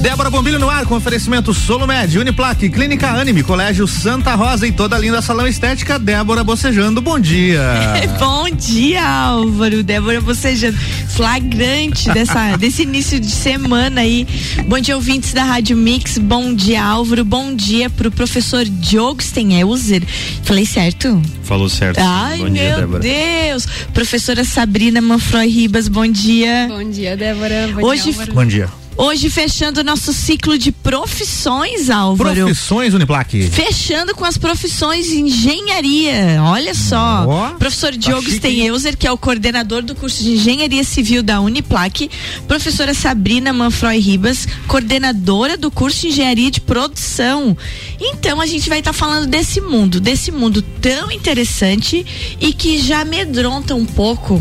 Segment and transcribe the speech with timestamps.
[0.00, 4.96] Débora Bombilho no ar com oferecimento Solomed, Uniplaque, Clínica Anime, Colégio Santa Rosa e toda
[4.96, 5.98] a linda salão estética.
[5.98, 7.60] Débora Bocejando, bom dia.
[8.18, 9.82] bom dia, Álvaro.
[9.82, 10.78] Débora Bocejando.
[11.08, 14.26] Flagrante dessa, desse início de semana aí.
[14.66, 16.16] Bom dia, ouvintes da Rádio Mix.
[16.16, 17.22] Bom dia, Álvaro.
[17.22, 20.02] Bom dia pro professor Diogo Stenhauser.
[20.44, 21.20] Falei certo?
[21.42, 21.98] Falou certo.
[22.00, 23.00] Ai, bom meu dia, Débora.
[23.00, 23.66] Deus.
[23.92, 26.68] Professora Sabrina Manfroy Ribas, bom dia.
[26.70, 27.68] Bom dia, Débora.
[27.74, 28.32] Bom Hoje, dia, Álvaro.
[28.32, 28.79] Bom dia.
[28.96, 32.34] Hoje fechando o nosso ciclo de profissões, Álvaro.
[32.34, 33.48] Profissões Uniplaque.
[33.48, 36.42] Fechando com as profissões de engenharia.
[36.42, 37.24] Olha só.
[37.26, 41.40] Ó, Professor tá Diogo Stenhauser, que é o coordenador do curso de Engenharia Civil da
[41.40, 42.10] Uniplac.
[42.46, 47.56] Professora Sabrina Manfroy Ribas, coordenadora do curso de Engenharia de Produção.
[47.98, 52.04] Então a gente vai estar falando desse mundo, desse mundo tão interessante
[52.40, 54.40] e que já amedronta um pouco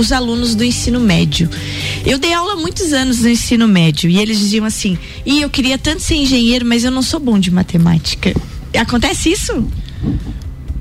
[0.00, 1.48] os alunos do ensino médio.
[2.04, 5.50] Eu dei aula há muitos anos no ensino médio e eles diziam assim: "E eu
[5.50, 8.34] queria tanto ser engenheiro, mas eu não sou bom de matemática".
[8.74, 9.66] Acontece isso?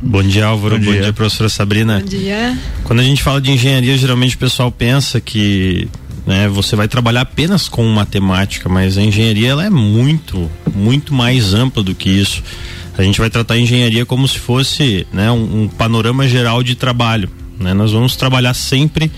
[0.02, 0.78] Bom dia, Álvaro.
[0.78, 1.02] Bom Bom dia.
[1.04, 2.00] dia, professora Sabrina.
[2.00, 2.58] Bom dia.
[2.86, 5.88] Quando a gente fala de engenharia, geralmente o pessoal pensa que
[6.26, 11.54] né, você vai trabalhar apenas com matemática, mas a engenharia ela é muito, muito mais
[11.54, 12.42] ampla do que isso.
[12.98, 16.76] A gente vai tratar a engenharia como se fosse né, um, um panorama geral de
[16.76, 17.30] trabalho.
[17.60, 17.74] Né?
[17.74, 19.12] Nós vamos trabalhar sempre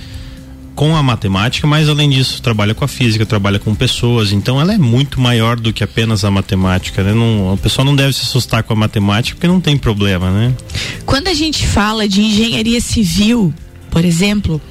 [0.76, 4.74] com a matemática, mas além disso, trabalha com a física, trabalha com pessoas, então ela
[4.74, 7.14] é muito maior do que apenas a matemática, né?
[7.14, 10.54] Não, o pessoal não deve se assustar com a matemática porque não tem problema, né?
[11.06, 13.54] Quando a gente fala de engenharia civil,
[13.92, 14.62] por exemplo,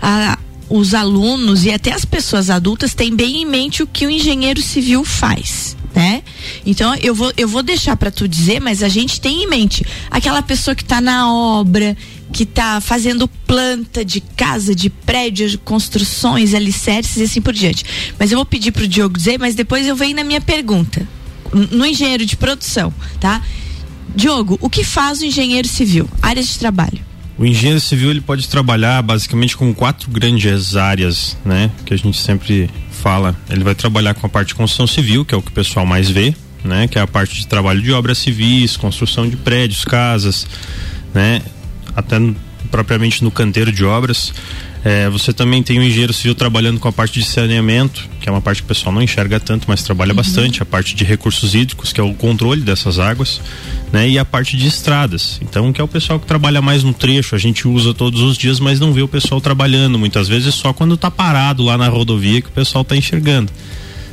[0.00, 4.10] a- os alunos e até as pessoas adultas têm bem em mente o que o
[4.10, 5.76] engenheiro civil faz.
[5.92, 6.22] Né?
[6.64, 9.84] Então eu vou, eu vou deixar para tu dizer, mas a gente tem em mente
[10.08, 11.96] aquela pessoa que está na obra,
[12.32, 17.84] que está fazendo planta de casa, de prédios, de construções, alicerces e assim por diante.
[18.18, 21.06] Mas eu vou pedir pro Diogo dizer, mas depois eu venho na minha pergunta.
[21.52, 23.42] No engenheiro de produção, tá?
[24.14, 26.08] Diogo, o que faz o engenheiro civil?
[26.22, 27.10] Áreas de trabalho.
[27.36, 31.70] O engenheiro civil ele pode trabalhar basicamente com quatro grandes áreas, né?
[31.86, 33.34] Que a gente sempre fala.
[33.48, 35.86] Ele vai trabalhar com a parte de construção civil, que é o que o pessoal
[35.86, 36.86] mais vê, né?
[36.86, 40.46] Que é a parte de trabalho de obras civis, construção de prédios, casas,
[41.14, 41.40] né?
[41.94, 42.36] Até no-
[42.70, 44.32] propriamente no canteiro de obras.
[44.82, 48.32] É, você também tem o engenheiro civil trabalhando com a parte de saneamento, que é
[48.32, 50.62] uma parte que o pessoal não enxerga tanto, mas trabalha bastante.
[50.62, 53.40] A parte de recursos hídricos, que é o controle dessas águas,
[53.92, 54.08] né?
[54.08, 55.38] E a parte de estradas.
[55.42, 57.34] Então, que é o pessoal que trabalha mais no trecho.
[57.34, 59.98] A gente usa todos os dias, mas não vê o pessoal trabalhando.
[59.98, 63.52] Muitas vezes só quando tá parado lá na rodovia que o pessoal tá enxergando.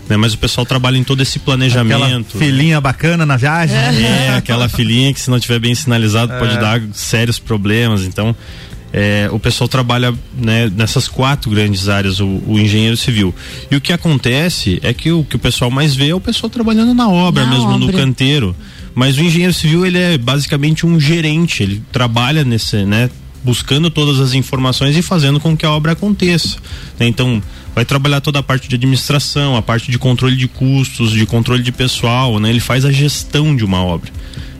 [0.10, 0.16] Né?
[0.18, 2.38] Mas o pessoal trabalha em todo esse Aquela planejamento.
[2.38, 3.76] filhinha bacana na viagem.
[3.76, 8.04] É, aquela filhinha que se não tiver bem sinalizado pode dar sérios problemas.
[8.04, 8.36] Então,
[8.94, 13.36] é, o pessoal trabalha né, nessas quatro grandes áreas, o, o engenheiro civil.
[13.70, 16.50] E o que acontece é que o que o pessoal mais vê é o pessoal
[16.50, 17.98] trabalhando na obra, Na mesmo no obra.
[17.98, 18.56] canteiro.
[18.96, 23.10] Mas o engenheiro civil, ele é basicamente um gerente, ele trabalha nesse, né,
[23.44, 26.58] buscando todas as informações e fazendo com que a obra aconteça.
[27.00, 27.06] né?
[27.08, 27.44] Então,
[27.78, 31.62] vai trabalhar toda a parte de administração, a parte de controle de custos, de controle
[31.62, 32.50] de pessoal, né?
[32.50, 34.12] Ele faz a gestão de uma obra.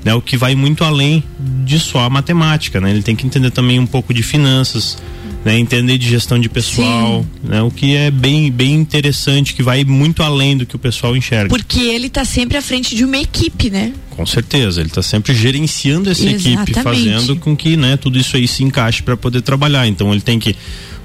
[0.06, 1.24] Né, o que vai muito além
[1.66, 2.92] de só a matemática, né?
[2.92, 5.00] Ele tem que entender também um pouco de finanças,
[5.44, 5.58] né?
[5.58, 7.60] Entender de gestão de pessoal, né?
[7.64, 11.50] O que é bem, bem interessante, que vai muito além do que o pessoal enxerga.
[11.50, 13.94] Porque ele tá sempre à frente de uma equipe, né?
[14.12, 16.84] Com certeza, ele está sempre gerenciando essa equipe, Exatamente.
[16.84, 19.88] fazendo com que, né, tudo isso aí se encaixe para poder trabalhar.
[19.88, 20.56] Então ele tem que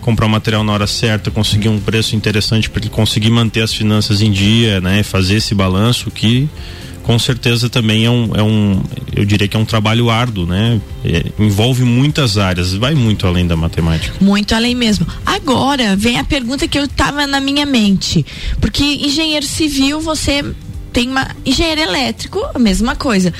[0.03, 3.73] comprar o material na hora certa, conseguir um preço interessante para ele conseguir manter as
[3.73, 6.49] finanças em dia, né, fazer esse balanço que
[7.03, 8.83] com certeza também é um, é um
[9.15, 10.81] eu diria que é um trabalho árduo, né?
[11.05, 14.15] É, envolve muitas áreas, vai muito além da matemática.
[14.21, 15.07] Muito além mesmo.
[15.27, 18.25] Agora vem a pergunta que eu tava na minha mente.
[18.61, 20.45] Porque engenheiro civil, você
[20.93, 21.29] tem uma.
[21.45, 23.33] Engenheiro elétrico, a mesma coisa.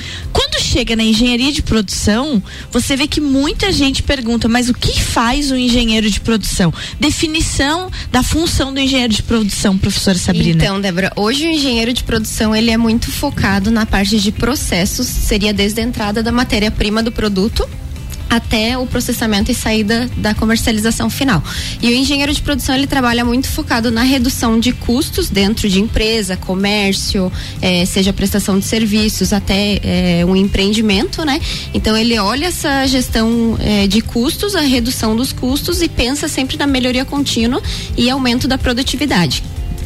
[0.73, 2.41] Chega na engenharia de produção,
[2.71, 6.73] você vê que muita gente pergunta, mas o que faz o engenheiro de produção?
[6.99, 10.63] Definição da função do engenheiro de produção, professora Sabrina.
[10.63, 15.05] Então, Débora, hoje o engenheiro de produção ele é muito focado na parte de processos,
[15.05, 17.69] seria desde a entrada da matéria-prima do produto
[18.35, 21.43] até o processamento e saída da comercialização final.
[21.81, 25.79] E o engenheiro de produção ele trabalha muito focado na redução de custos dentro de
[25.79, 27.31] empresa, comércio,
[27.61, 31.39] eh, seja prestação de serviços, até eh, um empreendimento, né?
[31.73, 36.57] Então ele olha essa gestão eh, de custos, a redução dos custos e pensa sempre
[36.57, 37.61] na melhoria contínua
[37.95, 39.43] e aumento da produtividade.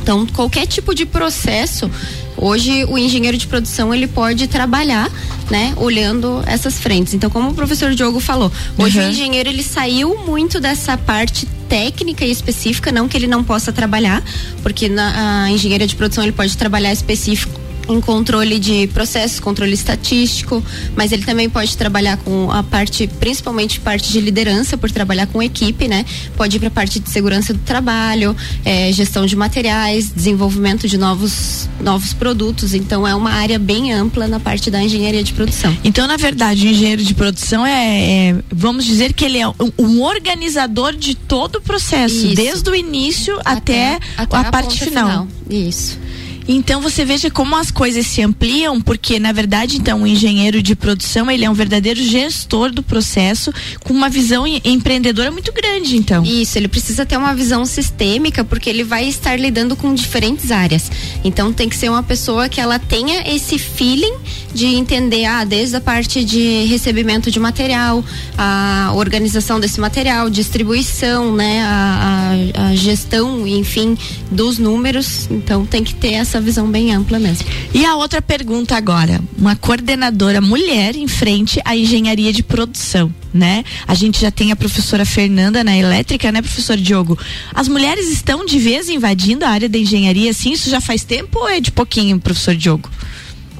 [0.08, 1.92] Então, qualquer tipo de processo,
[2.38, 5.12] hoje o engenheiro de produção ele pode trabalhar,
[5.52, 7.14] né, olhando essas frentes.
[7.14, 9.06] Então, como o professor Diogo falou, hoje Uhum.
[9.06, 13.74] o engenheiro ele saiu muito dessa parte técnica e específica, não que ele não possa
[13.74, 14.24] trabalhar,
[14.64, 19.74] porque na a engenharia de produção ele pode trabalhar específico em controle de processos, controle
[19.74, 20.64] estatístico,
[20.96, 25.42] mas ele também pode trabalhar com a parte, principalmente parte de liderança, por trabalhar com
[25.42, 26.06] equipe, né?
[26.36, 28.36] Pode ir para a parte de segurança do trabalho,
[28.66, 32.74] é, gestão de materiais, desenvolvimento de novos, novos produtos.
[32.74, 35.76] Então é uma área bem ampla na parte da engenharia de produção.
[35.84, 39.54] Então, na verdade, o engenheiro de produção é, é vamos dizer que ele é um,
[39.78, 42.36] um organizador de todo o processo, Isso.
[42.36, 45.10] desde o início até, até, até a, a, parte final.
[45.10, 45.28] final.
[45.50, 45.98] Isso.
[46.48, 50.76] Então você veja como as coisas se ampliam, porque na verdade então o engenheiro de
[50.76, 53.52] produção ele é um verdadeiro gestor do processo
[53.84, 56.24] com uma visão empreendedora muito grande, então.
[56.24, 60.90] Isso, ele precisa ter uma visão sistêmica porque ele vai estar lidando com diferentes áreas.
[61.24, 64.16] Então tem que ser uma pessoa que ela tenha esse feeling
[64.54, 68.04] de entender ah, desde a parte de recebimento de material,
[68.38, 73.98] a organização desse material, distribuição, né, a, a, a gestão, enfim,
[74.32, 75.28] dos números.
[75.30, 77.48] Então tem que ter essa essa visão bem ampla mesmo.
[77.74, 83.64] E a outra pergunta agora, uma coordenadora mulher em frente à engenharia de produção, né?
[83.88, 87.18] A gente já tem a professora Fernanda na elétrica, né, professor Diogo?
[87.54, 91.40] As mulheres estão de vez invadindo a área da engenharia, assim, isso já faz tempo
[91.40, 92.90] ou é de pouquinho, professor Diogo?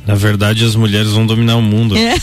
[0.08, 1.96] Na verdade, as mulheres vão dominar o mundo.
[1.98, 2.16] É.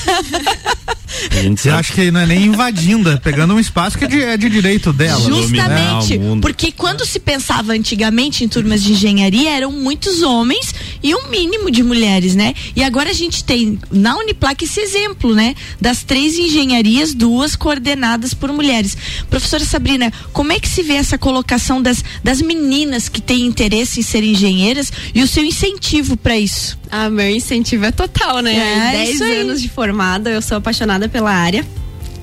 [1.57, 4.37] Você acha que não é nem invadindo, é pegando um espaço que é de, é
[4.37, 5.21] de direito dela.
[5.21, 11.29] Justamente, porque quando se pensava antigamente em turmas de engenharia, eram muitos homens e um
[11.29, 12.55] mínimo de mulheres, né?
[12.75, 15.55] E agora a gente tem na Uniplac esse exemplo, né?
[15.81, 18.97] Das três engenharias, duas coordenadas por mulheres.
[19.31, 24.01] Professora Sabrina, como é que se vê essa colocação das, das meninas que têm interesse
[24.01, 26.79] em ser engenheiras e o seu incentivo para isso?
[26.97, 28.55] Ah, meu incentivo é total, né?
[28.95, 31.67] É, 10 anos de formada, eu sou apaixonada pela área.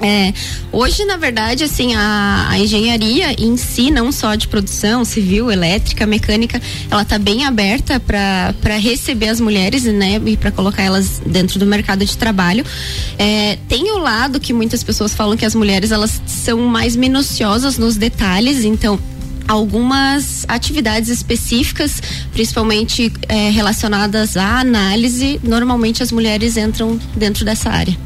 [0.01, 0.33] É,
[0.71, 6.07] hoje, na verdade, assim, a, a, engenharia em si, não só de produção, civil, elétrica,
[6.07, 11.59] mecânica, ela está bem aberta para receber as mulheres, né, e para colocar elas dentro
[11.59, 12.65] do mercado de trabalho.
[13.19, 17.77] É, tem o lado que muitas pessoas falam que as mulheres elas são mais minuciosas
[17.77, 18.97] nos detalhes, então
[19.51, 22.01] algumas atividades específicas,
[22.31, 27.98] principalmente é, relacionadas à análise, normalmente as mulheres entram dentro dessa área.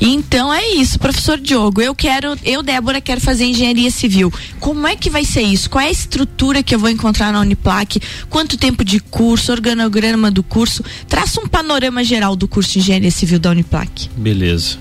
[0.00, 1.80] Então é isso, professor Diogo.
[1.80, 4.32] Eu quero, eu, Débora, quero fazer engenharia civil.
[4.60, 5.68] Como é que vai ser isso?
[5.68, 8.00] Qual é a estrutura que eu vou encontrar na Uniplac?
[8.30, 10.84] Quanto tempo de curso, organograma do curso?
[11.08, 14.08] Traça um panorama geral do curso de engenharia civil da Uniplac.
[14.16, 14.78] Beleza.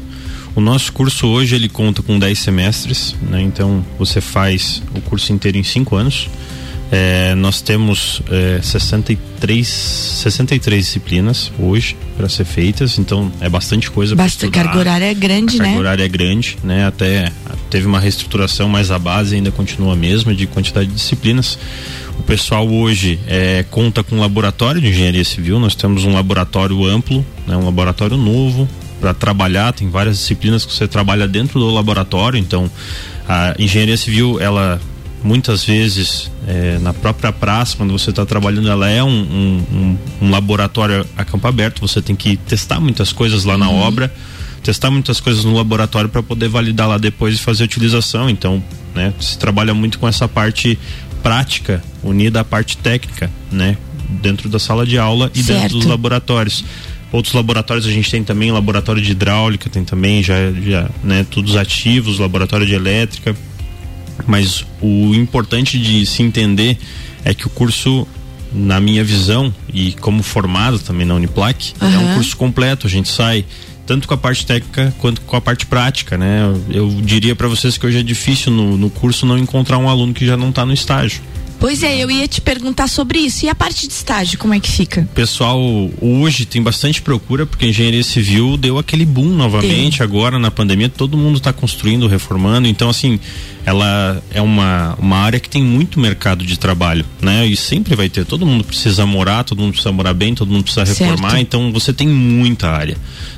[0.58, 3.40] O nosso curso hoje ele conta com 10 semestres, né?
[3.44, 6.28] então você faz o curso inteiro em 5 anos.
[6.92, 14.16] É, nós temos é, 63, 63 disciplinas hoje para ser feitas, então é bastante coisa
[14.16, 14.64] para estudar.
[14.64, 15.66] carga horária é grande, a né?
[15.66, 16.88] Carga horária é grande, né?
[16.88, 17.32] Até
[17.70, 21.60] teve uma reestruturação, mas a base ainda continua a mesma de quantidade de disciplinas.
[22.18, 25.60] O pessoal hoje é, conta com um laboratório de engenharia civil.
[25.60, 27.56] Nós temos um laboratório amplo, né?
[27.56, 28.68] um laboratório novo,
[29.00, 32.70] para trabalhar, tem várias disciplinas que você trabalha dentro do laboratório, então
[33.28, 34.80] a engenharia civil, ela
[35.24, 40.30] muitas vezes é, na própria praça, quando você está trabalhando, ela é um, um, um,
[40.30, 43.60] laboratório a campo aberto, você tem que testar muitas coisas lá uhum.
[43.60, 44.14] na obra,
[44.64, 48.64] testar muitas coisas no laboratório para poder validar lá depois e fazer a utilização, então
[48.96, 50.78] né, se trabalha muito com essa parte
[51.22, 53.78] prática unida à parte técnica, né,
[54.10, 55.62] dentro da sala de aula e certo.
[55.62, 56.64] dentro dos laboratórios.
[57.12, 61.56] Outros laboratórios a gente tem também laboratório de hidráulica, tem também já, já né, todos
[61.56, 63.36] ativos, laboratório de elétrica.
[64.26, 66.78] Mas o importante de se entender
[67.24, 68.08] é que o curso,
[68.52, 71.94] na minha visão, e como formado também na Uniplac, uhum.
[71.94, 72.88] é um curso completo.
[72.88, 73.46] A gente sai
[73.86, 76.42] tanto com a parte técnica quanto com a parte prática, né?
[76.70, 80.14] Eu, diria para vocês que hoje é difícil no, no curso não encontrar um aluno
[80.14, 81.22] que já não está no estágio.
[81.60, 83.46] Pois é, eu ia te perguntar sobre isso.
[83.46, 85.08] E a parte de estágio, como é que fica?
[85.14, 85.60] Pessoal,
[86.02, 90.04] hoje tem bastante procura, porque a engenharia civil deu aquele boom novamente, tem.
[90.04, 92.68] agora na pandemia, todo mundo está construindo, reformando.
[92.68, 93.20] Então, assim,
[93.66, 97.46] ela é uma, uma área que tem muito mercado de trabalho, né?
[97.46, 98.26] E sempre vai ter.
[98.26, 101.32] Todo mundo precisa morar, todo mundo precisa morar bem, todo mundo precisa reformar.
[101.32, 101.42] Certo.
[101.42, 102.98] Então, você tem muita área.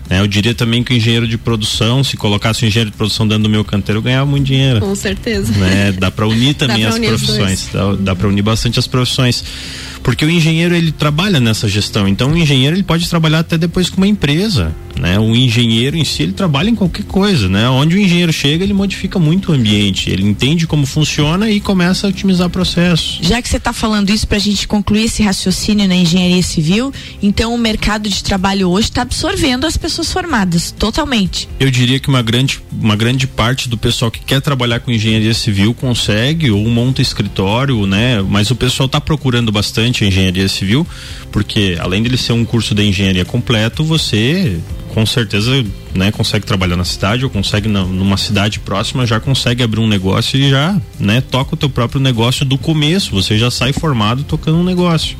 [0.09, 0.19] Né?
[0.19, 3.43] Eu diria também que o engenheiro de produção, se colocasse o engenheiro de produção dentro
[3.43, 4.79] do meu canteiro, eu ganhava muito dinheiro.
[4.79, 5.51] Com certeza.
[5.53, 5.91] Né?
[5.91, 7.69] Dá para unir também as unir profissões.
[7.71, 9.43] Dá, dá para unir bastante as profissões.
[10.03, 13.89] Porque o engenheiro ele trabalha nessa gestão, então o engenheiro ele pode trabalhar até depois
[13.89, 15.19] com uma empresa, né?
[15.19, 17.69] O engenheiro em si ele trabalha em qualquer coisa, né?
[17.69, 22.07] Onde o engenheiro chega ele modifica muito o ambiente, ele entende como funciona e começa
[22.07, 23.19] a otimizar processos.
[23.21, 26.93] Já que você está falando isso para a gente concluir esse raciocínio na engenharia civil,
[27.21, 31.47] então o mercado de trabalho hoje está absorvendo as pessoas formadas totalmente.
[31.59, 35.33] Eu diria que uma grande uma grande parte do pessoal que quer trabalhar com engenharia
[35.33, 38.21] civil consegue ou monta escritório, né?
[38.21, 40.85] Mas o pessoal está procurando bastante a engenharia civil,
[41.31, 44.59] porque além de ele ser um curso de engenharia completo, você
[44.93, 49.61] com certeza né, consegue trabalhar na cidade ou consegue na, numa cidade próxima já consegue
[49.61, 53.51] abrir um negócio e já né, toca o teu próprio negócio do começo você já
[53.51, 55.15] sai formado tocando um negócio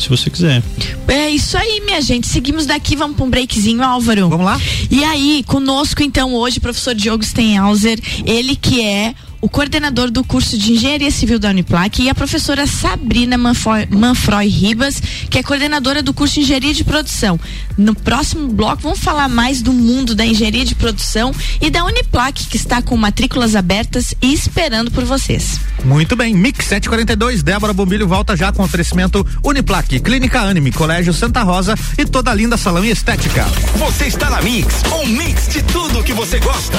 [0.00, 0.62] se você quiser.
[1.06, 2.26] É isso aí, minha gente.
[2.26, 4.28] Seguimos daqui, vamos para um breakzinho, Álvaro.
[4.30, 4.58] Vamos lá?
[4.90, 10.56] E aí, conosco então hoje, professor Diogo Stenhauser, ele que é o coordenador do curso
[10.58, 16.02] de Engenharia Civil da Uniplac e a professora Sabrina Manfroy, Manfroy Ribas, que é coordenadora
[16.02, 17.40] do curso de Engenharia de Produção.
[17.76, 22.46] No próximo bloco vamos falar mais do mundo da engenharia de produção e da Uniplac,
[22.46, 25.58] que está com matrículas abertas e esperando por vocês.
[25.84, 31.42] Muito bem, Mix 742, Débora Bombilho volta já com oferecimento Uniplac, Clínica Anime, Colégio Santa
[31.42, 33.46] Rosa e toda linda salão e estética.
[33.76, 36.78] Você está na Mix, um mix de tudo que você gosta.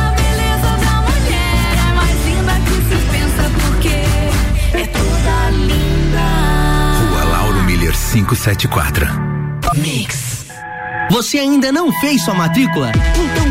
[8.11, 9.07] 574.
[9.77, 10.45] Mix.
[11.11, 12.91] Você ainda não fez sua matrícula?
[13.15, 13.50] Então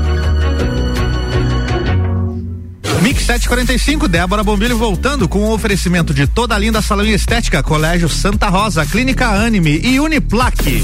[3.01, 8.07] Mix 745, Débora Bombilho voltando com o oferecimento de toda a linda salão estética, Colégio
[8.07, 10.83] Santa Rosa, Clínica Anime e Uniplaque.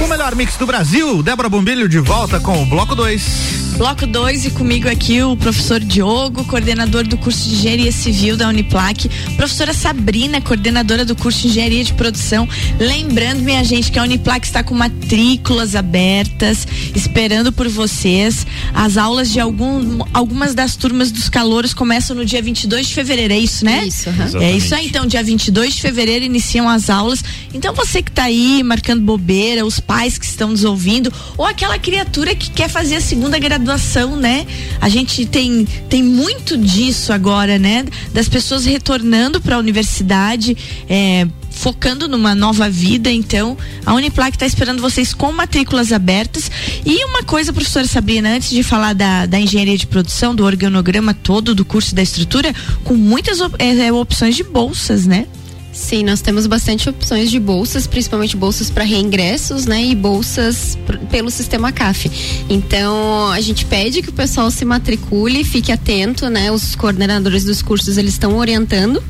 [0.00, 3.65] O melhor mix do Brasil, Débora Bombilho de volta com o bloco 2.
[3.76, 8.48] Bloco 2 e comigo aqui o professor Diogo, coordenador do curso de Engenharia Civil da
[8.48, 9.06] Uniplac,
[9.36, 12.48] professora Sabrina, coordenadora do curso de Engenharia de Produção.
[12.80, 18.46] Lembrando, minha gente, que a Uniplac está com matrículas abertas, esperando por vocês.
[18.72, 23.34] As aulas de algum, algumas das turmas dos calouros começam no dia 22 de fevereiro,
[23.34, 23.84] é isso, né?
[23.84, 24.40] Isso, uhum.
[24.40, 27.22] É isso aí, então, dia 22 de fevereiro iniciam as aulas.
[27.52, 31.78] Então, você que está aí marcando bobeira, os pais que estão nos ouvindo, ou aquela
[31.78, 34.46] criatura que quer fazer a segunda graduação graduação, né?
[34.80, 37.84] A gente tem, tem muito disso agora, né?
[38.12, 40.56] Das pessoas retornando para a universidade,
[40.88, 46.50] é, focando numa nova vida, então a Uniplac está esperando vocês com matrículas abertas.
[46.84, 51.12] E uma coisa, professora Sabrina, antes de falar da, da engenharia de produção, do organograma
[51.12, 52.54] todo do curso da estrutura,
[52.84, 55.26] com muitas op é, opções de bolsas, né?
[55.76, 60.76] Sim, nós temos bastante opções de bolsas, principalmente bolsas para reingressos, né, e bolsas
[61.10, 62.10] pelo sistema CAF.
[62.48, 66.50] Então, a gente pede que o pessoal se matricule, fique atento, né?
[66.50, 69.02] Os coordenadores dos cursos eles estão orientando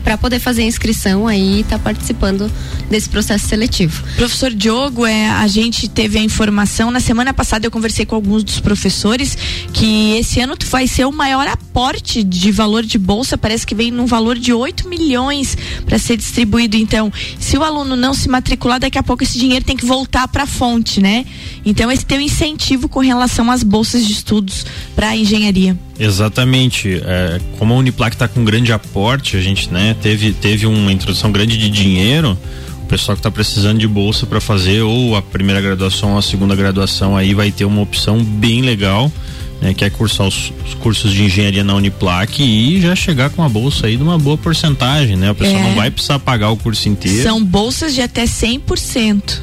[0.00, 2.50] para poder fazer a inscrição aí e estar participando
[2.88, 4.02] desse processo seletivo.
[4.16, 8.42] Professor Diogo, é, a gente teve a informação, na semana passada eu conversei com alguns
[8.42, 9.36] dos professores
[9.72, 13.90] que esse ano vai ser o maior aporte de valor de bolsa, parece que vem
[13.90, 16.76] num valor de 8 milhões para ser distribuído.
[16.76, 20.28] Então, se o aluno não se matricular, daqui a pouco esse dinheiro tem que voltar
[20.28, 21.24] para a fonte, né?
[21.64, 24.64] Então, esse tem um incentivo com relação às bolsas de estudos
[24.94, 25.76] para engenharia.
[26.00, 27.00] Exatamente.
[27.04, 31.30] É, como a Uniplac está com grande aporte, a gente né, teve, teve uma introdução
[31.30, 32.36] grande de dinheiro.
[32.82, 36.22] O pessoal que está precisando de bolsa para fazer ou a primeira graduação ou a
[36.22, 39.12] segunda graduação aí vai ter uma opção bem legal.
[39.60, 43.42] Né, que é cursar os, os, cursos de engenharia na Uniplac e já chegar com
[43.42, 45.28] a bolsa aí de uma boa porcentagem, né?
[45.28, 45.62] A pessoa É.
[45.62, 47.22] não vai precisar pagar o curso inteiro.
[47.22, 49.38] São bolsas de até 100%.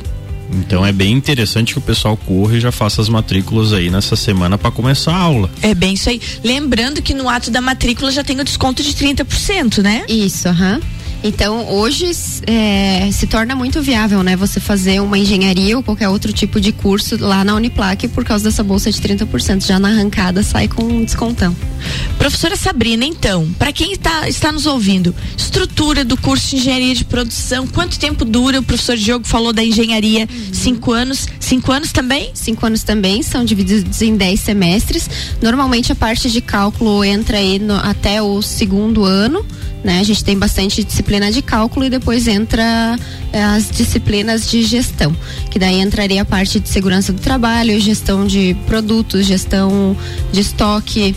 [0.53, 4.15] Então é bem interessante que o pessoal corra e já faça as matrículas aí nessa
[4.15, 5.49] semana para começar a aula.
[5.61, 6.21] É bem isso aí.
[6.43, 10.05] Lembrando que no ato da matrícula já tem o desconto de 30%, né?
[10.07, 10.79] Isso, aham.
[11.23, 12.11] Então, hoje
[12.45, 14.35] é, se torna muito viável, né?
[14.35, 18.43] Você fazer uma engenharia ou qualquer outro tipo de curso lá na Uniplac por causa
[18.43, 19.65] dessa bolsa de 30%.
[19.65, 21.55] Já na arrancada sai com um descontão.
[22.27, 27.05] Professora Sabrina, então, para quem está, está nos ouvindo, estrutura do curso de engenharia de
[27.05, 28.59] produção, quanto tempo dura?
[28.59, 31.25] O professor Diogo falou da engenharia, cinco anos.
[31.39, 32.31] Cinco anos também?
[32.33, 35.09] Cinco anos também, são divididos em 10 semestres.
[35.41, 39.45] Normalmente a parte de cálculo entra aí no- até o segundo ano.
[39.81, 40.01] Né?
[40.01, 42.99] A gente tem bastante disciplina de cálculo e depois entra
[43.31, 45.15] eh, as disciplinas de gestão,
[45.49, 49.95] que daí entraria a parte de segurança do trabalho, gestão de produtos, gestão
[50.33, 51.15] de estoque,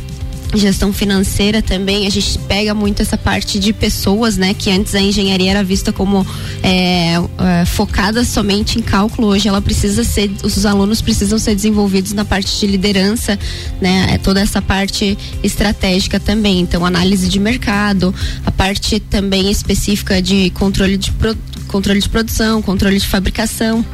[0.55, 5.01] gestão financeira também a gente pega muito essa parte de pessoas né que antes a
[5.01, 6.27] engenharia era vista como
[6.63, 12.13] é, é, focada somente em cálculo hoje ela precisa ser os alunos precisam ser desenvolvidos
[12.13, 13.39] na parte de liderança
[13.81, 16.61] né é toda essa parte estratégica também.
[16.61, 18.15] Então análise de mercado
[18.45, 21.37] a parte também específica de controle de pro-
[21.69, 23.85] controle de produção controle de fabricação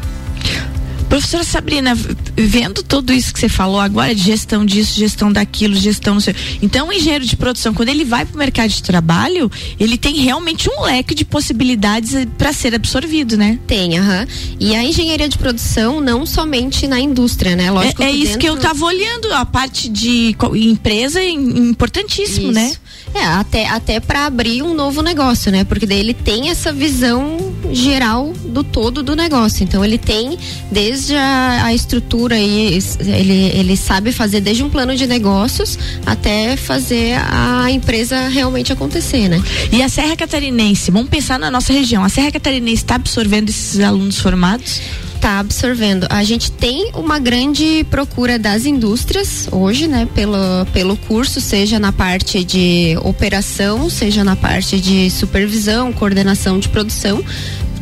[1.17, 1.97] Professora Sabrina,
[2.37, 6.35] vendo tudo isso que você falou agora, de gestão disso, gestão daquilo, gestão não sei.
[6.61, 10.17] Então, o engenheiro de produção, quando ele vai para o mercado de trabalho, ele tem
[10.17, 13.59] realmente um leque de possibilidades para ser absorvido, né?
[13.67, 14.27] Tem, aham.
[14.61, 17.71] E a engenharia de produção, não somente na indústria, né?
[17.71, 21.31] Lógico é é que isso que eu dentro- tava olhando, a parte de empresa é
[21.31, 22.75] im- importantíssimo, né?
[23.19, 25.65] É, até, até para abrir um novo negócio, né?
[25.65, 27.39] Porque daí ele tem essa visão
[27.73, 29.65] geral do todo do negócio.
[29.65, 30.39] Então ele tem
[30.71, 36.57] desde a, a estrutura es- ele, ele sabe fazer desde um plano de negócios até
[36.57, 39.43] fazer a empresa realmente acontecer, né?
[39.73, 43.81] E a Serra Catarinense, vamos pensar na nossa região, a Serra Catarinense está absorvendo esses
[43.81, 44.81] alunos formados?
[45.21, 46.07] Tá absorvendo.
[46.11, 50.07] A gente tem uma grande procura das indústrias hoje, né?
[50.15, 50.37] Pelo,
[50.73, 57.25] pelo curso, seja na parte de operação, seja na parte de supervisão, coordenação de produção.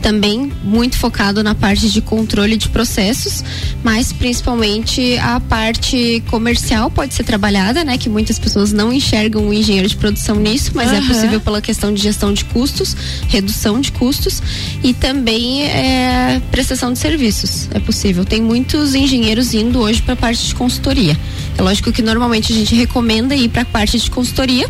[0.05, 3.43] Também muito focado na parte de controle de processos,
[3.83, 7.97] mas principalmente a parte comercial pode ser trabalhada, né?
[7.97, 11.07] Que muitas pessoas não enxergam o engenheiro de produção nisso, mas é Aham.
[11.07, 12.95] possível pela questão de gestão de custos,
[13.29, 14.43] redução de custos
[14.83, 17.71] e também é, prestação de serviços.
[17.73, 18.27] É possível.
[18.27, 21.19] Tem muitos engenheiros indo hoje para a parte de consultoria.
[21.57, 24.69] É lógico que normalmente a gente recomenda ir para a parte de consultoria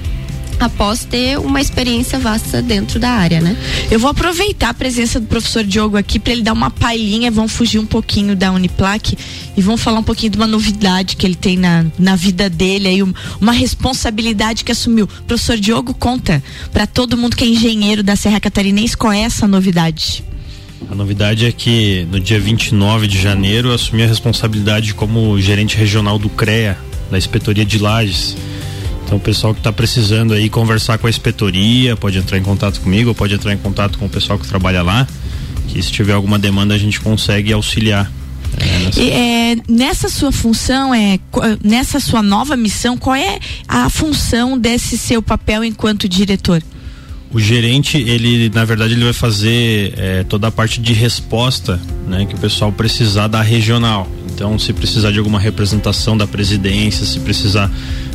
[0.60, 3.56] após ter uma experiência vasta dentro da área, né?
[3.90, 7.52] Eu vou aproveitar a presença do professor Diogo aqui para ele dar uma palhinha, vamos
[7.52, 9.16] fugir um pouquinho da Uniplac
[9.56, 12.88] e vamos falar um pouquinho de uma novidade que ele tem na, na vida dele,
[12.88, 15.06] aí um- uma responsabilidade que assumiu.
[15.26, 19.46] Professor Diogo, conta para todo mundo que é engenheiro da Serra Catarinense qual é essa
[19.46, 20.24] novidade.
[20.90, 25.76] A novidade é que no dia 29 de janeiro eu assumi a responsabilidade como gerente
[25.76, 26.76] regional do CREA,
[27.10, 28.36] da Inspetoria de Lages.
[29.04, 32.80] Então o pessoal que está precisando aí conversar com a inspetoria, pode entrar em contato
[32.80, 35.06] comigo, pode entrar em contato com o pessoal que trabalha lá,
[35.68, 38.10] que se tiver alguma demanda a gente consegue auxiliar.
[38.56, 43.38] É, nessa- E, é, nessa sua função, é, qu- nessa sua nova missão, qual é
[43.68, 46.62] a função desse seu papel enquanto diretor?
[47.32, 52.24] O gerente, ele, na verdade, ele vai fazer eh, toda a parte de resposta, né,
[52.26, 54.08] que o pessoal precisar da regional.
[54.32, 57.68] Então, se precisar de alguma representação da presidência, se precisar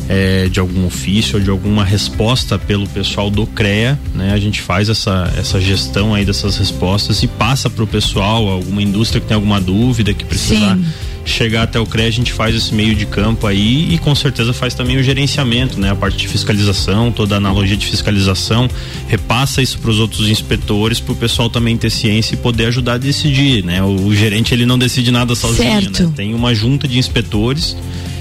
[0.09, 4.59] eh, de algum ofício ou de alguma resposta pelo pessoal do CREA, né, a gente
[4.59, 9.27] faz essa, essa gestão aí dessas respostas e passa para o pessoal, alguma indústria que
[9.27, 10.85] tem alguma dúvida que precisar Sim.
[11.23, 14.51] chegar até o CREA, a gente faz esse meio de campo aí e com certeza
[14.51, 15.91] faz também o gerenciamento, né?
[15.91, 18.67] A parte de fiscalização, toda a analogia de fiscalização,
[19.07, 22.93] repassa isso para os outros inspetores, para o pessoal também ter ciência e poder ajudar
[22.93, 23.83] a decidir, né?
[23.83, 26.11] O, o gerente ele não decide nada sozinho, né?
[26.15, 27.77] Tem uma junta de inspetores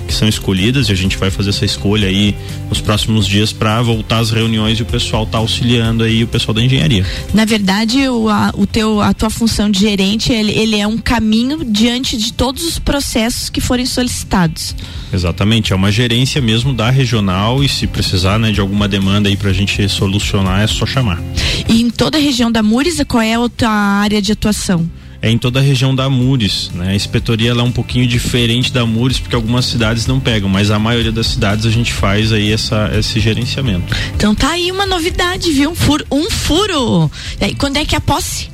[0.09, 2.35] que são escolhidas e a gente vai fazer essa escolha aí
[2.69, 6.55] nos próximos dias para voltar às reuniões e o pessoal tá auxiliando aí o pessoal
[6.55, 7.05] da engenharia.
[7.35, 10.97] Na verdade, o, a, o teu, a tua função de gerente, ele, ele é um
[10.97, 14.75] caminho diante de todos os processos que forem solicitados.
[15.13, 19.37] Exatamente, é uma gerência mesmo da regional e se precisar né, de alguma demanda aí
[19.37, 21.21] pra gente solucionar é só chamar.
[21.69, 24.89] E em toda a região da Mures, qual é a tua área de atuação?
[25.21, 26.91] É em toda a região da Mures, né?
[26.91, 30.79] A inspetoria é um pouquinho diferente da Mures porque algumas cidades não pegam, mas a
[30.79, 33.95] maioria das cidades a gente faz aí essa, esse gerenciamento.
[34.15, 35.71] Então tá aí uma novidade, viu?
[35.71, 36.07] Um furo.
[36.11, 37.11] Um furo.
[37.41, 38.49] E aí, quando é que é a posse?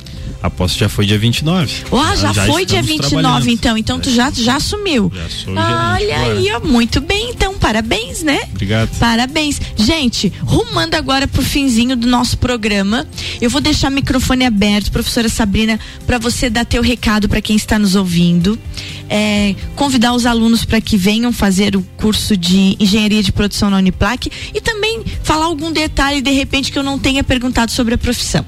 [0.45, 1.83] A posse já foi dia 29.
[1.91, 3.49] Ah, já, Já foi dia estamos 29, trabalhando.
[3.49, 3.77] então.
[3.77, 5.11] Então tu já, já assumiu.
[5.13, 7.55] Já sou Olha aí, ó, muito bem, então.
[7.55, 8.41] Parabéns, né?
[8.51, 8.89] Obrigado.
[8.99, 9.59] Parabéns.
[9.75, 13.07] Gente, rumando agora pro finzinho do nosso programa,
[13.41, 17.55] eu vou deixar o microfone aberto, professora Sabrina, para você dar teu recado para quem
[17.55, 18.59] está nos ouvindo.
[19.09, 23.77] É, convidar os alunos para que venham fazer o curso de engenharia de produção na
[23.77, 27.97] Uniplac e também falar algum detalhe, de repente, que eu não tenha perguntado sobre a
[27.97, 28.45] profissão.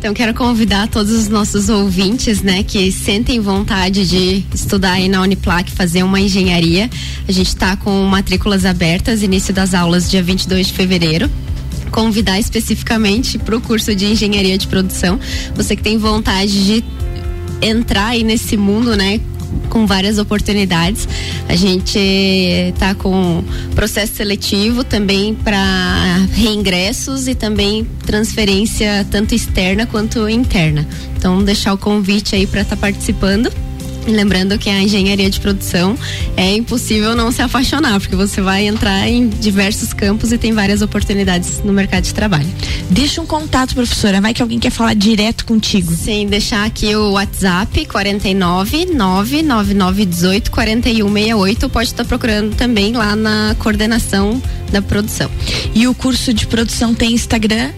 [0.00, 5.20] Então quero convidar todos os nossos ouvintes, né, que sentem vontade de estudar aí na
[5.20, 6.88] Uniplac, fazer uma engenharia.
[7.28, 11.30] A gente está com matrículas abertas, início das aulas dia 22 de fevereiro.
[11.90, 15.20] Convidar especificamente para o curso de engenharia de produção.
[15.54, 16.84] Você que tem vontade de
[17.60, 19.20] entrar aí nesse mundo, né?
[19.68, 21.08] Com várias oportunidades.
[21.48, 21.98] A gente
[22.78, 23.42] tá com
[23.74, 30.86] processo seletivo também para reingressos e também transferência tanto externa quanto interna.
[31.16, 33.50] Então, deixar o convite aí para estar participando.
[34.06, 35.96] E lembrando que a engenharia de produção
[36.36, 40.82] é impossível não se apaixonar, porque você vai entrar em diversos campos e tem várias
[40.82, 42.48] oportunidades no mercado de trabalho.
[42.90, 44.20] Deixa um contato, professora.
[44.20, 45.92] Vai que alguém quer falar direto contigo.
[45.94, 51.68] Sim, deixar aqui o WhatsApp 49 99918 4168.
[51.68, 55.30] Pode estar procurando também lá na coordenação da produção.
[55.74, 57.70] E o curso de produção tem Instagram?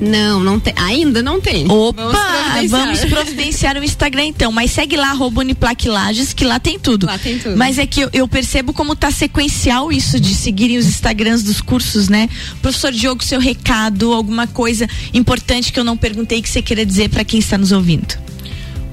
[0.00, 0.72] Não, não tem.
[0.76, 1.70] Ainda não tem.
[1.70, 2.68] Opa, Vamos providenciar.
[2.86, 7.06] vamos providenciar o Instagram então, mas segue lá arroba Uniplac Lages, que lá tem tudo.
[7.06, 7.56] Lá tem tudo.
[7.56, 11.60] Mas é que eu, eu percebo como tá sequencial isso de seguirem os Instagrams dos
[11.60, 12.28] cursos, né?
[12.62, 17.10] Professor Diogo, seu recado, alguma coisa importante que eu não perguntei que você queira dizer
[17.10, 18.14] para quem está nos ouvindo.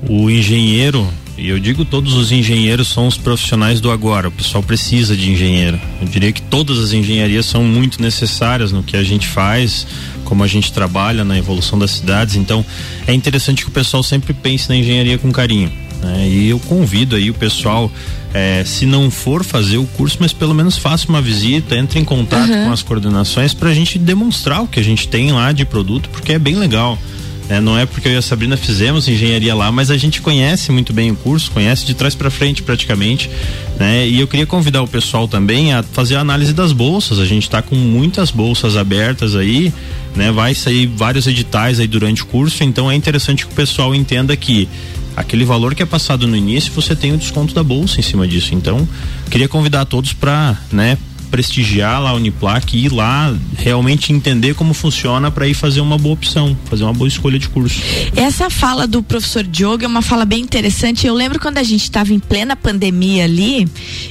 [0.10, 4.28] O engenheiro, e eu digo todos os engenheiros são os profissionais do agora.
[4.28, 5.80] O pessoal precisa de engenheiro.
[6.02, 9.86] Eu diria que todas as engenharias são muito necessárias no que a gente faz,
[10.26, 12.36] como a gente trabalha na evolução das cidades.
[12.36, 12.66] Então,
[13.06, 15.72] é interessante que o pessoal sempre pense na engenharia com carinho.
[16.02, 16.28] né?
[16.28, 17.92] E eu convido aí o pessoal,
[18.34, 22.04] eh, se não for fazer o curso, mas pelo menos faça uma visita, entre em
[22.04, 25.66] contato com as coordenações para a gente demonstrar o que a gente tem lá de
[25.66, 26.98] produto, porque é bem legal.
[27.48, 27.60] Né?
[27.60, 30.94] Não é porque eu e a Sabrina fizemos engenharia lá, mas a gente conhece muito
[30.94, 33.30] bem o curso, conhece de trás para frente praticamente,
[33.80, 34.08] né?
[34.08, 37.20] E eu queria convidar o pessoal também a fazer a análise das bolsas.
[37.20, 39.74] A gente está com muitas bolsas abertas aí,
[40.16, 40.32] né?
[40.32, 44.36] Vai sair vários editais aí durante o curso, então é interessante que o pessoal entenda
[44.36, 44.68] que
[45.16, 48.28] aquele valor que é passado no início, você tem o desconto da bolsa em cima
[48.28, 48.54] disso.
[48.54, 48.88] Então,
[49.32, 50.96] queria convidar todos para, né,
[51.28, 55.98] prestigiar lá a Uniplac e ir lá realmente entender como funciona para ir fazer uma
[55.98, 57.80] boa opção, fazer uma boa escolha de curso.
[58.16, 61.06] Essa fala do professor Diogo é uma fala bem interessante.
[61.06, 63.68] Eu lembro quando a gente estava em plena pandemia ali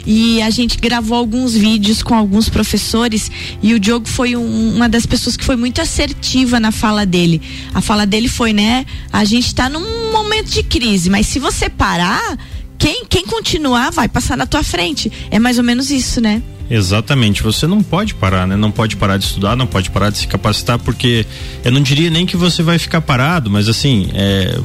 [0.07, 3.31] e a gente gravou alguns vídeos com alguns professores
[3.63, 7.41] e o Diogo foi um- uma das pessoas que foi muito assertiva na fala dele.
[7.75, 8.85] A fala dele foi, né?
[9.13, 12.39] A gente está num momento de crise, mas se você parar,
[12.79, 15.11] quem, quem continuar vai passar na tua frente.
[15.31, 16.43] É mais ou menos isso, né?
[16.71, 18.57] Exatamente, você não pode parar, né?
[18.57, 21.25] Não pode parar de estudar, não pode parar de se capacitar, porque
[21.65, 24.59] eu não diria nem que você vai ficar parado, mas assim, é,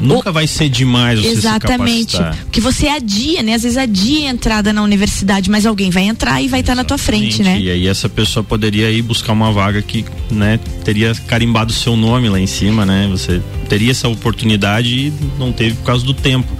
[0.00, 2.12] nunca vai ser demais você Exatamente.
[2.12, 2.44] se capacitar.
[2.44, 3.54] Porque você adia, né?
[3.54, 6.84] Às vezes adia a entrada na universidade, mas alguém vai entrar e vai estar na
[6.84, 7.60] tua frente, né?
[7.60, 11.96] E aí essa pessoa poderia ir buscar uma vaga que, né, teria carimbado o seu
[11.96, 13.08] nome lá em cima, né?
[13.10, 16.50] Você teria essa oportunidade e não teve por causa do tempo.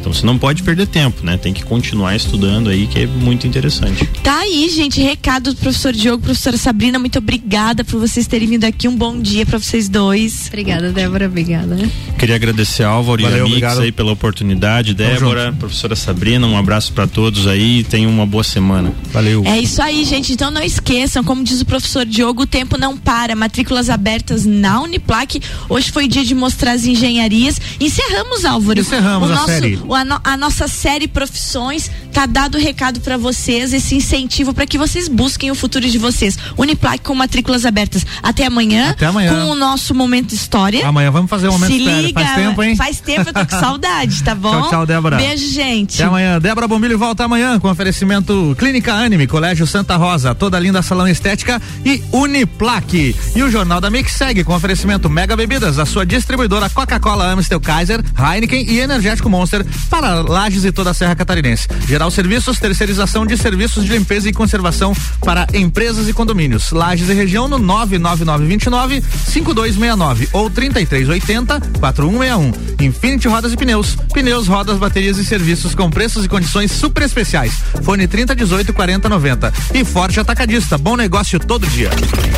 [0.00, 1.36] Então você não pode perder tempo, né?
[1.36, 4.06] Tem que continuar estudando aí, que é muito interessante.
[4.22, 8.64] Tá aí, gente, recado do professor Diogo, professora Sabrina, muito obrigada por vocês terem vindo
[8.64, 8.88] aqui.
[8.88, 10.46] Um bom dia pra vocês dois.
[10.48, 11.76] Obrigada, Débora, obrigada.
[12.18, 13.80] Queria agradecer a Álvaro Valeu, e a Mix obrigado.
[13.80, 14.94] aí pela oportunidade.
[14.94, 18.92] Débora, professora Sabrina, um abraço para todos aí e tenham uma boa semana.
[19.12, 19.42] Valeu.
[19.44, 20.32] É isso aí, gente.
[20.32, 23.36] Então não esqueçam, como diz o professor Diogo, o tempo não para.
[23.36, 25.40] Matrículas abertas na Uniplac.
[25.68, 27.60] Hoje foi dia de mostrar as engenharias.
[27.78, 28.80] Encerramos, Álvaro.
[28.80, 29.78] Encerramos o a nosso, série.
[29.90, 34.52] O- A, no- a nossa série Profissões tá dado o recado para vocês, esse incentivo
[34.54, 36.36] para que vocês busquem o futuro de vocês.
[36.56, 38.04] Uniplac com matrículas abertas.
[38.22, 38.90] Até amanhã.
[38.90, 39.32] Até amanhã.
[39.34, 40.86] Com o nosso momento história.
[40.86, 42.00] Amanhã vamos fazer um momento Se história.
[42.02, 42.76] liga, Faz tempo, hein?
[42.76, 44.60] Faz tempo, eu tô com saudade, tá bom?
[44.62, 45.16] Tchau, tchau, Débora.
[45.16, 45.94] Beijo, gente.
[45.96, 46.38] Até amanhã.
[46.40, 51.60] Débora Bombilho volta amanhã com oferecimento Clínica Anime, Colégio Santa Rosa, toda linda salão estética
[51.84, 53.14] e Uniplaque.
[53.34, 57.60] E o Jornal da Mix segue com oferecimento Mega Bebidas, a sua distribuidora Coca-Cola, Amstel
[57.60, 61.68] Kaiser, Heineken e Energético Monster para Lages e toda a Serra Catarinense.
[61.86, 66.70] Geral Serviços, terceirização de serviços de limpeza e conservação para empresas e condomínios.
[66.70, 72.84] Lages e região no 99929 5269 ou 3380 4161.
[72.84, 73.96] Infinity Rodas e Pneus.
[74.12, 77.54] Pneus, rodas, baterias e serviços com preços e condições super especiais.
[77.82, 79.52] Fone 3018 4090.
[79.74, 80.76] E Forte Atacadista.
[80.78, 81.90] Bom negócio todo dia.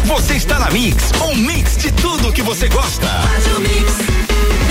[0.04, 3.06] Você está na Mix, um mix de tudo que você gosta.
[3.06, 4.61] Faz o mix, mix.